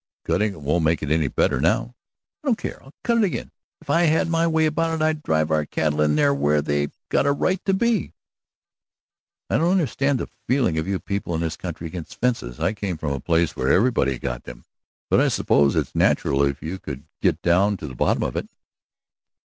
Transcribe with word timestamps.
"Cutting 0.25 0.53
it 0.53 0.61
won't 0.61 0.83
make 0.83 1.03
it 1.03 1.11
any 1.11 1.27
better 1.27 1.61
now." 1.61 1.93
"I 2.43 2.47
don't 2.47 2.57
care, 2.57 2.81
I'll 2.83 2.91
cut 3.03 3.19
it 3.19 3.23
again! 3.23 3.51
If 3.81 3.91
I 3.91 4.01
had 4.05 4.29
my 4.29 4.47
way 4.47 4.65
about 4.65 4.95
it 4.95 5.03
I'd 5.03 5.21
drive 5.21 5.51
our 5.51 5.63
cattle 5.67 6.01
in 6.01 6.17
here 6.17 6.33
where 6.33 6.59
they've 6.59 6.91
got 7.09 7.27
a 7.27 7.31
right 7.31 7.63
to 7.65 7.73
be." 7.75 8.15
"I 9.51 9.59
don't 9.59 9.69
understand 9.69 10.19
the 10.19 10.27
feeling 10.47 10.79
of 10.79 10.87
you 10.87 10.97
people 10.99 11.35
in 11.35 11.41
this 11.41 11.55
country 11.55 11.85
against 11.85 12.19
fences; 12.19 12.59
I 12.59 12.73
came 12.73 12.97
from 12.97 13.11
a 13.13 13.19
place 13.19 13.55
where 13.55 13.71
everybody's 13.71 14.17
got 14.17 14.45
them. 14.45 14.65
But 15.07 15.19
I 15.19 15.27
suppose 15.27 15.75
it's 15.75 15.93
natural, 15.93 16.41
if 16.45 16.63
you 16.63 16.79
could 16.79 17.03
get 17.21 17.39
down 17.43 17.77
to 17.77 17.85
the 17.87 17.93
bottom 17.93 18.23
of 18.23 18.35
it." 18.35 18.49